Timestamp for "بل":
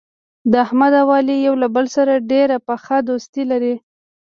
1.75-1.85